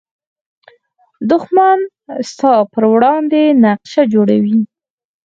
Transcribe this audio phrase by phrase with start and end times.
[1.29, 1.77] دښمن
[2.31, 4.59] ستا پر وړاندې نقشه جوړوي